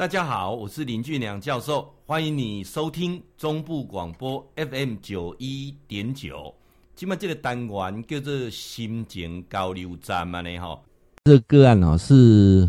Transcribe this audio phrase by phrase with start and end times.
[0.00, 6.54] 大家好，我是林俊良教授，欢迎你收听中部广播 FM 九一点九。
[6.96, 10.58] 今麦这个单元叫做心情交流站嘛呢？
[10.58, 10.80] 哈，
[11.24, 12.66] 这个个案啊，是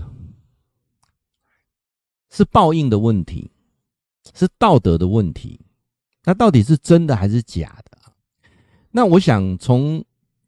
[2.30, 3.50] 是报应的问题，
[4.34, 5.58] 是道德的问题。
[6.26, 7.98] 那到底是真的还是假的？
[8.92, 10.04] 那我想从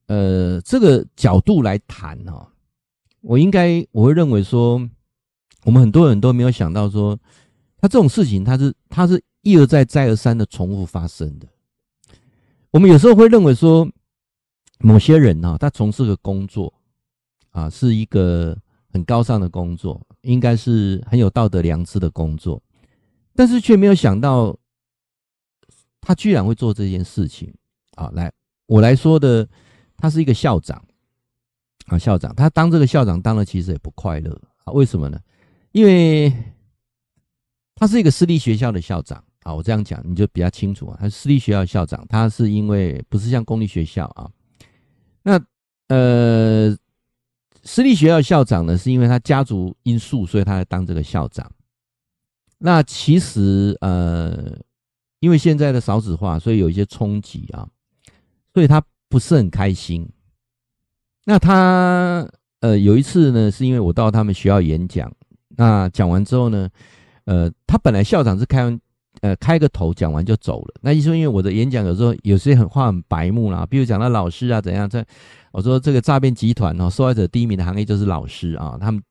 [0.07, 2.51] 呃这个角度来谈哈，
[3.21, 4.89] 我应该我会认为说。
[5.65, 7.17] 我们很多人都没有想到说，
[7.77, 11.47] 他这种事情，他是他是一而再、再而三的重复发生的。
[12.71, 13.87] 我们有时候会认为说，
[14.79, 16.73] 某些人哈，他从事的工作
[17.51, 18.57] 啊，是一个
[18.91, 22.61] 很高尚的工作，应该是很有道德良知的工作，
[23.35, 24.57] 但是却没有想到，
[26.01, 27.53] 他居然会做这件事情
[27.95, 28.09] 啊！
[28.13, 28.31] 来，
[28.65, 29.47] 我来说的，
[29.97, 30.83] 他是一个校长
[31.85, 35.19] 啊，校长，他当这个校长当了，其实也不快乐啊，为什么呢？
[35.73, 36.31] 因为
[37.75, 40.97] 他是一个私立学校的校长啊，我这样讲你就比较清楚啊。
[40.99, 44.29] 他是私立学校校长，他是因为不是像公立学校啊。
[45.23, 45.43] 那
[45.87, 46.77] 呃，
[47.63, 51.51] 私立学校校长呢，是因为他家族因素，所以他来当这个校长。
[52.59, 54.55] 那其实呃，
[55.21, 57.67] 因为现在的少子化，所以有一些冲击啊，
[58.53, 60.07] 所以他不是很开心。
[61.25, 65.11] 那他呃有一次呢，是因为我到他们学校演讲。
[65.55, 66.69] 那讲完之后呢，
[67.25, 68.79] 呃，他本来校长是开完，
[69.21, 70.73] 呃，开个头讲完就走了。
[70.81, 75.05] 那意思，因为我的演讲有时候有些很话很白目啦，比如讲到老师啊怎样，在
[75.51, 79.01] 我说这个诈骗集团哦，受害者第一名的行业就是老师啊，他们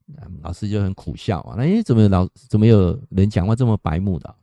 [0.42, 4.34] 老师就很苦笑啊，那诶怎么老怎么有人讲话这么白目的？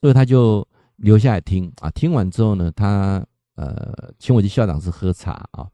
[0.00, 3.24] 所以他就留下来听啊，听完之后呢，他
[3.54, 5.66] 呃请我去校长室喝茶啊，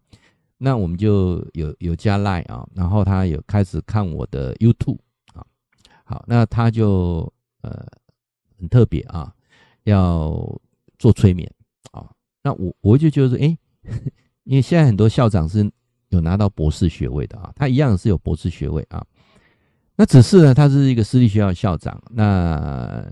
[0.59, 4.99] 那我们就有有加 Line 啊，然后他有开始看我的 YouTube。
[6.13, 7.33] 好，那他就
[7.63, 7.87] 呃
[8.59, 9.35] 很特别啊，
[9.85, 10.61] 要
[10.99, 11.51] 做催眠
[11.91, 12.11] 啊。
[12.43, 13.57] 那我我就觉得说，哎，
[14.45, 15.73] 因为现在很多校长是
[16.11, 19.03] 有拿到博士学位的啊，他一样是有博士学位啊。
[19.97, 23.03] 那只是呢，他是一个私立学校的校长，那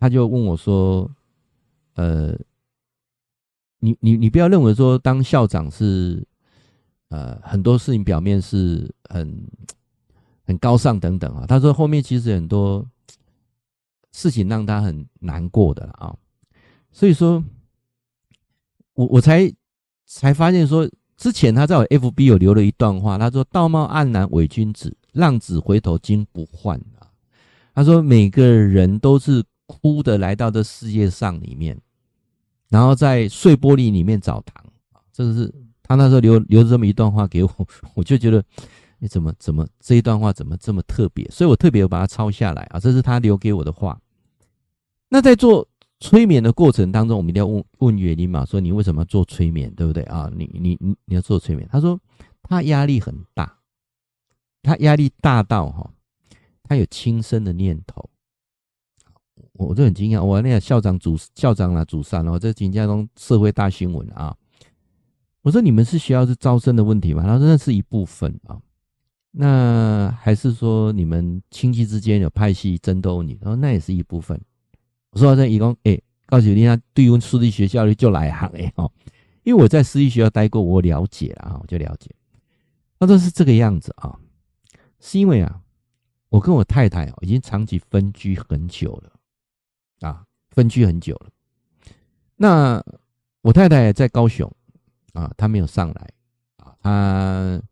[0.00, 1.10] 他就问我说，
[1.96, 2.34] 呃，
[3.80, 6.26] 你你你不要认为说当校长是
[7.10, 9.46] 呃很多事情表面是很。
[10.46, 12.86] 很高尚等等啊，他说后面其实很多
[14.12, 16.14] 事情让他很难过的啊，
[16.92, 17.42] 所以说，
[18.94, 19.52] 我我才
[20.06, 27.10] 才发现说，之前他在我 FB 有留了一段话，他说道貌岸然伪君子，浪子回头金不换啊。
[27.74, 31.76] 他说每个人都是哭的来到这世界上里面，
[32.68, 35.52] 然后在碎玻璃里面找糖啊，这个是
[35.82, 37.50] 他那时候留留这么一段话给我，
[37.96, 38.44] 我就觉得。
[39.06, 41.28] 怎么怎么这一段话怎么这么特别？
[41.30, 44.00] 所以我特别把它抄下来啊，这是他留给我的话。
[45.08, 45.66] 那在做
[46.00, 50.30] 催眠的过程当中，我们一定要问问原因嘛，说你为什么要做催眠，对不对啊？
[50.36, 51.98] 你你你你要做催眠，他说
[52.42, 53.58] 他压力很大，
[54.62, 55.90] 他压力大到哈，
[56.62, 58.10] 他有轻生的念头。
[59.52, 64.36] 我我就很惊讶，我那个校长主校长啊主上哦，这紧接中社会大新闻啊。
[65.42, 67.22] 我说你们是学校是招生的问题吗？
[67.22, 68.60] 他说那是一部分啊。
[69.38, 73.36] 那还是说你们亲戚之间有派系争斗你？
[73.42, 74.40] 然后那也是一部分。
[75.10, 78.90] 我说这一共哎，告诉你，他对于私立学校就来行哎哦，
[79.42, 82.10] 因为我在私立学校待过，我了解了啊，我就了解。
[82.98, 84.18] 他说是这个样子啊，
[85.00, 85.60] 是因为啊，
[86.30, 89.12] 我跟我太太已经长期分居很久了
[90.08, 91.28] 啊，分居很久了。
[92.36, 92.82] 那
[93.42, 94.50] 我太太在高雄
[95.12, 96.10] 啊，她没有上来
[96.56, 97.62] 啊，她。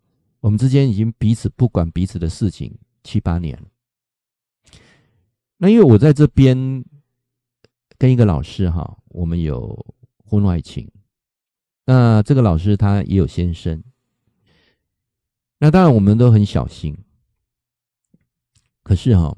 [0.44, 3.58] 我们之间已经彼此不管彼此的事情七八年。
[5.56, 6.84] 那因为我在这边
[7.96, 10.86] 跟一个老师哈，我们有婚外情。
[11.86, 13.82] 那这个老师他也有先生。
[15.60, 16.94] 那当然我们都很小心。
[18.82, 19.34] 可是哈，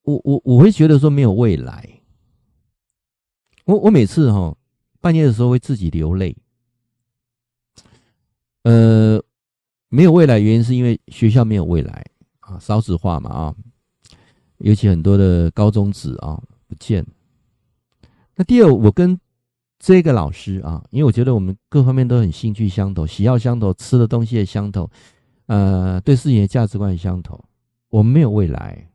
[0.00, 2.00] 我我我会觉得说没有未来。
[3.66, 4.56] 我我每次哈
[4.98, 6.34] 半夜的时候会自己流泪。
[8.62, 9.22] 呃，
[9.88, 12.04] 没有未来，原因是因为学校没有未来
[12.40, 13.54] 啊，少子化嘛啊，
[14.58, 17.06] 尤其很多的高中子啊不见。
[18.34, 19.18] 那第二，我跟
[19.78, 24.90] 这个老师啊，因为我觉得我们各方面都很兴趣相投，喜好相投，吃的东西也相投，
[25.46, 27.42] 呃，对事情的价值观也相投。
[27.88, 28.88] 我们没有未来，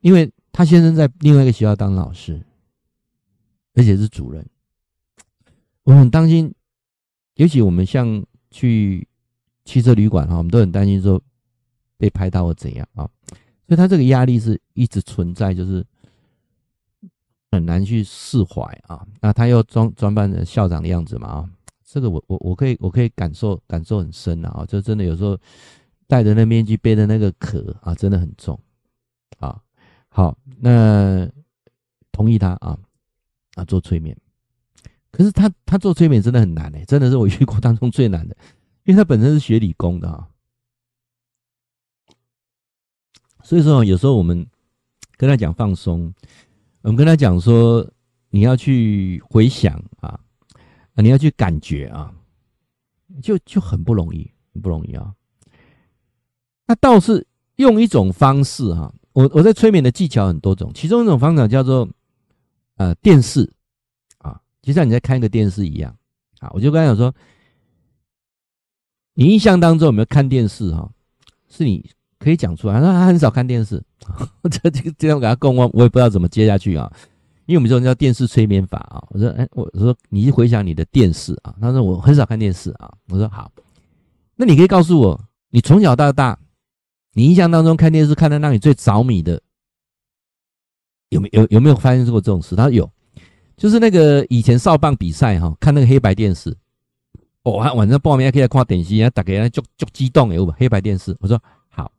[0.00, 2.40] 因为他先生在另外一个学校当老师，
[3.74, 4.48] 而且是主任，
[5.82, 6.54] 我很担心。
[7.36, 9.06] 尤其我们像去
[9.64, 11.20] 汽车旅馆哈，我们都很担心说，
[11.96, 13.08] 被拍到或怎样啊，
[13.66, 15.84] 所以他这个压力是一直存在，就是
[17.50, 19.06] 很难去释怀啊。
[19.20, 21.50] 那他又装装扮成校长的样子嘛啊，
[21.84, 25.38] 这个我我我可以我可以感受感受很深啊，就真的有时候
[26.06, 28.58] 戴着那面具背的那个壳啊，真的很重
[29.38, 29.60] 啊。
[30.08, 31.28] 好，那
[32.12, 32.78] 同意他啊
[33.56, 34.16] 啊做催眠，
[35.16, 38.36] 可是他他做催眠真的很难哎，真的是我遇过当中最难的，
[38.84, 40.28] 因为他本身是学理工的啊。
[43.42, 44.46] 所以说，有时候我们
[45.16, 46.12] 跟他讲放松，
[46.82, 47.90] 我们跟他讲说，
[48.28, 50.20] 你要去回想啊，
[50.96, 52.12] 你要去感觉啊，
[53.22, 55.14] 就就很不容易，很不容易啊。
[56.66, 61.88] 那倒是用一种方式哈，我我在催眠的技巧很多种，其中一种方法叫做
[62.76, 63.50] 呃电视，
[64.66, 65.96] 就像你在看一个电视一样
[66.40, 66.50] 啊。
[66.52, 67.14] 我就跟他讲说，
[69.14, 70.90] 你印象当中有没有看电视哈？
[71.48, 71.88] 是你。
[72.18, 73.80] 可以讲出来，他说他很少看电视，
[74.50, 76.90] 这这个这样给他共我我也不知道怎么接下去啊，
[77.44, 79.04] 因为我们这种叫电视催眠法啊。
[79.10, 82.90] 我说，哎，我说你去回想你的电视啊，他说我很少看电视啊。
[83.10, 83.52] 我说好，
[84.34, 86.36] 那你可以告诉我，你从小到大，
[87.12, 89.40] 你印象当中看电视看的让你最着迷的，
[91.10, 92.56] 有没有有没有发生过这种事？
[92.56, 92.90] 他说有，
[93.56, 96.54] 就是那个以前少棒比赛哈，看那个黑白电视，
[97.42, 101.90] 哦，晚上报名还可以来看电视，大家就就激动哎，黑白电视，我说好。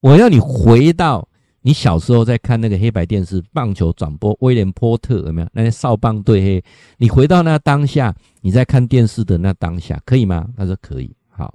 [0.00, 1.26] 我要你回到
[1.62, 6.40] 你小时候在看那个黑白电视棒球转播，威廉波特有没有那些少棒队？
[6.40, 6.64] 嘿，
[6.98, 10.46] 你回到那当下，你在看电视的那当下，可以吗？
[10.56, 11.12] 他说可以。
[11.28, 11.52] 好，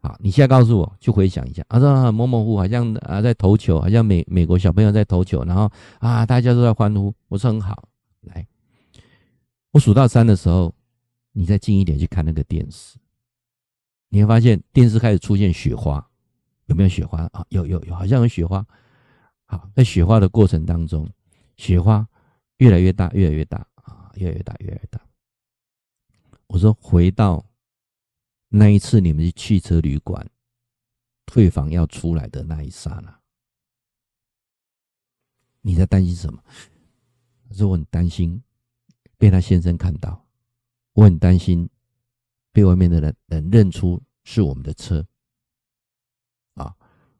[0.00, 1.62] 好，你现在告诉我，去回想一下。
[1.68, 7.12] 他说很模模糊糊，好像啊在投球，好像美美国小朋友在投球，然后啊大家都在欢呼。
[7.28, 7.84] 我说很好，
[8.22, 8.46] 来，
[9.72, 10.74] 我数到三的时候，
[11.32, 12.98] 你再近一点去看那个电视，
[14.08, 16.04] 你会发现电视开始出现雪花。
[16.66, 17.44] 有没有雪花啊？
[17.48, 18.64] 有有有，好像有雪花。
[19.46, 21.08] 好，在雪花的过程当中，
[21.56, 22.06] 雪花
[22.58, 25.00] 越来越大，越来越大啊，越来越大，越来越大。
[26.46, 27.44] 我说，回到
[28.48, 30.28] 那一次你们去汽车旅馆
[31.26, 33.20] 退房要出来的那一刹那，
[35.60, 36.40] 你在担心什么？
[37.48, 38.40] 他说，我很担心
[39.20, 40.24] 被他先生看到，
[40.94, 41.68] 我很担心
[42.52, 45.04] 被外面的人人认出是我们的车。
[46.54, 46.74] 啊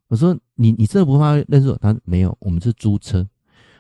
[0.08, 1.76] 我说你你真的不怕认识我？
[1.76, 3.28] 他说没有，我们是租车。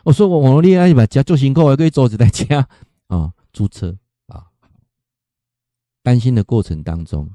[0.04, 2.68] 我说我我恋爱把家做辛苦，我可以坐着在家
[3.06, 3.96] 啊，租车
[4.26, 4.50] 啊。
[6.02, 7.34] 担心的过程当中，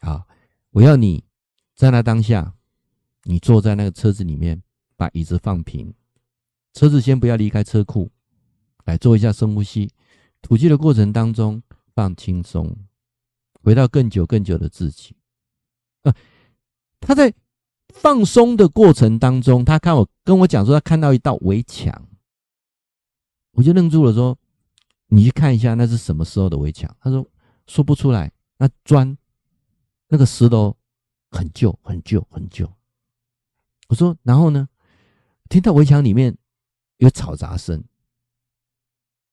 [0.00, 0.26] 啊，
[0.70, 1.22] 我要你
[1.74, 2.54] 在那当下，
[3.24, 4.62] 你坐在那个车子里面，
[4.96, 5.92] 把椅子放平，
[6.72, 8.10] 车子先不要离开车库，
[8.84, 9.90] 来做一下深呼吸，
[10.42, 11.62] 吐气的过程当中
[11.94, 12.76] 放轻松，
[13.62, 15.14] 回到更久更久的自己。
[16.02, 16.14] 啊，
[17.00, 17.34] 他在。
[17.92, 22.06] 放松的过程当中，他看我跟我讲说，他看到一道围墙，
[23.50, 24.38] 我就愣住了，说
[25.10, 27.26] ：“你去看一下，那是什么时候的围墙？”他说
[27.66, 29.18] ：“说不出来。”那砖，
[30.06, 30.76] 那个石头
[31.32, 32.72] 很旧，很旧，很旧。
[33.88, 34.68] 我说：“然后呢？”
[35.50, 36.38] 听到围墙里面
[36.98, 37.82] 有吵杂声。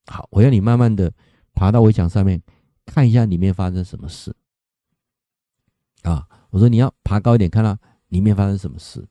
[0.08, 1.14] 好，我要你慢慢的
[1.54, 2.42] 爬到围墙上面，
[2.86, 4.36] 看一下里面发生什么事。
[6.04, 7.78] 啊，我说你要爬高一点，看到。
[8.10, 9.06] 里面发生什么事？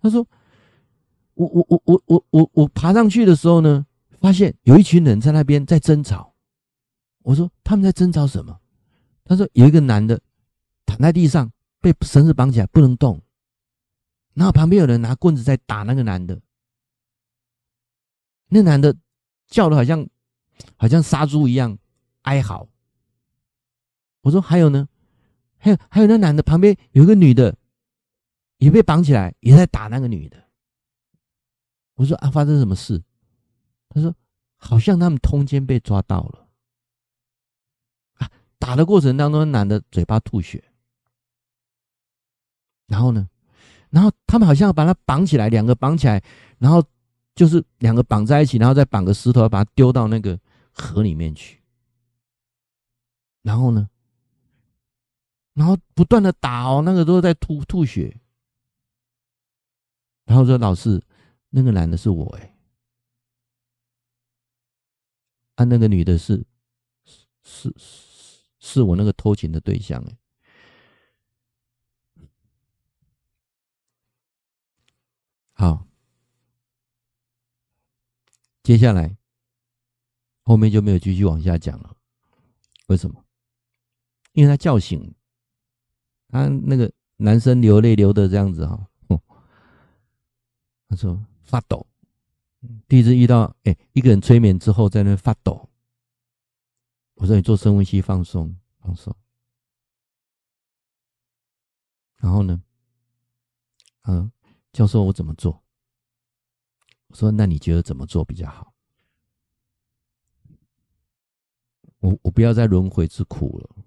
[0.00, 0.26] 他说
[1.36, 3.84] ：“我我我我我我我爬上去的时候呢，
[4.22, 6.34] 发现有一群人在那边在争吵。”
[7.24, 8.58] 我说：“他们在争吵什么？”
[9.22, 10.18] 他说：“有一个男的
[10.86, 13.20] 躺在地上，被绳子绑起来不能动，
[14.32, 16.40] 然后旁边有人拿棍子在打那个男的。
[18.48, 18.96] 那男的
[19.46, 20.08] 叫的好像
[20.76, 21.76] 好像杀猪一样
[22.22, 22.68] 哀嚎。”
[24.22, 24.88] 我说：“还有呢？
[25.56, 27.56] 还有还有那男的旁边有一个女的。”
[28.58, 30.36] 也被绑起来，也在打那个女的。
[31.94, 33.00] 我说啊，发生什么事？
[33.88, 34.12] 他说，
[34.56, 36.48] 好像他们通奸被抓到了。
[38.14, 40.72] 啊，打的过程当中，男的嘴巴吐血。
[42.88, 43.28] 然后呢，
[43.90, 46.20] 然后他们好像把他绑起来，两个绑起来，
[46.58, 46.82] 然后
[47.36, 50.36] 就是两个绑在一起，然后再绑个石头，把他丢到那个
[50.78, 51.62] 河里面去。
[53.42, 53.90] 然后呢，
[55.54, 58.20] 然后不断的打哦，那个都在吐吐血。
[60.24, 61.02] 然后说：“老师，
[61.48, 62.54] 那个男的是我哎，
[65.56, 66.44] 啊，那个女的是
[67.06, 67.74] 是是
[68.58, 70.18] 是我那个偷情的对象哎。
[75.54, 75.86] 好，
[78.62, 79.17] 接下来
[80.48, 81.94] 后面就没有继续往下讲了。
[82.86, 83.22] 为什么？
[84.32, 85.14] 因为他叫醒
[86.28, 88.88] 他那个男生流泪流的这样子哈。”
[90.88, 91.86] 他说发抖。
[92.88, 95.68] 第一次遇到，哎、一个人催眠之后在那发抖。
[97.16, 99.14] 我说你做深呼吸放松放松。
[102.16, 102.62] 然后呢，
[104.04, 104.32] 嗯，
[104.72, 105.62] 教授我怎么做？
[107.08, 108.72] 我说那你觉得怎么做比较好？
[112.00, 113.84] 我我不要再轮回之苦了，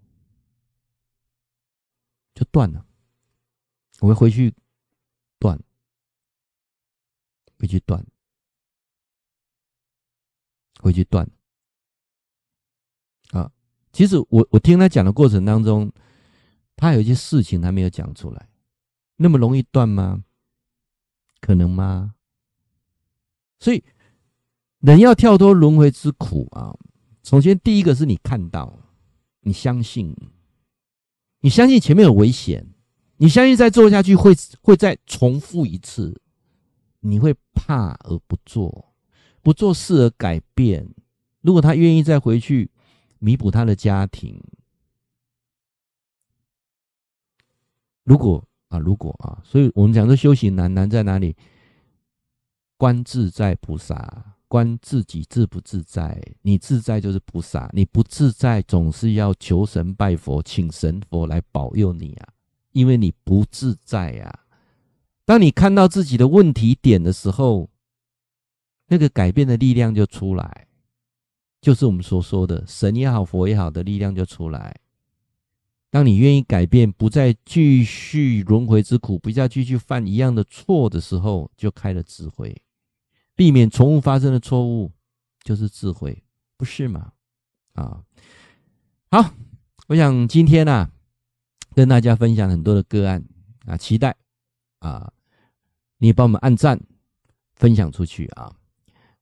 [2.34, 2.86] 就断了。
[4.00, 4.54] 我会回去
[5.40, 5.60] 断，
[7.60, 8.06] 回去断，
[10.80, 11.30] 回去断。
[13.32, 13.52] 啊，
[13.94, 15.92] 其实我我听他讲的过程当中，
[16.76, 18.50] 他有一些事情他没有讲出来，
[19.16, 20.26] 那么容易断吗？
[21.40, 22.16] 可能吗？
[23.60, 23.84] 所以
[24.80, 26.76] 人要跳脱轮回之苦啊，
[27.24, 28.80] 首先第一个是你看到，
[29.42, 30.16] 你相信，
[31.42, 32.68] 你相信前面有危险。
[33.18, 36.20] 你相信再做下去会会再重复一次，
[37.02, 38.96] 你会怕而不做，
[39.44, 40.90] 不做事而改变。
[41.42, 42.72] 如果他愿意再回去
[43.20, 44.42] 弥补他的家庭，
[48.04, 51.36] 如果啊，如果啊，所以我们讲说修行难难在哪里？
[52.78, 56.22] 观自在菩萨，观自己自不自在。
[56.42, 62.34] 你自在就是菩萨，你不自在总是要求神拜佛，请神佛来保佑你啊。
[62.74, 64.40] 因为你不自在、啊，
[65.24, 67.70] 当你看到自己的问题点的时候，
[68.88, 70.68] 那个改变的力量就出来，
[71.62, 74.76] 就是我们所说的神也好，佛也好的力量就出来。
[75.90, 82.56] 当你愿意改变，不再继续轮回之苦，不再继续犯一样的错的时候，就开了智慧，
[83.42, 84.92] 避免重复发生的错误，
[85.44, 86.24] 就是智慧，
[86.58, 87.12] 不是吗？
[87.74, 88.04] 啊，
[89.10, 89.34] 好，
[89.88, 90.88] 我想今天呢、
[91.74, 93.26] 跟大家分享很多的个案
[93.66, 94.16] 啊，期待
[94.78, 95.12] 啊，
[95.98, 96.80] 你也帮我们按赞、
[97.56, 98.56] 分享出去啊。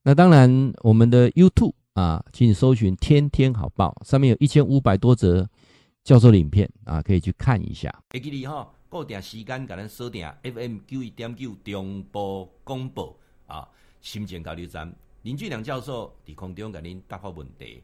[0.04, 5.50] 那当然，我们的 YouTube 啊，请你搜寻“天天好报”，上面有一千五百多则
[6.04, 7.90] 教授的影片啊，可以去看一下。
[8.10, 13.66] 会记你哈，固定时间给咱锁定 FM 九一点九中波广播啊，
[14.01, 17.84] 心情交流站林俊良教授伫空中给您答复问题。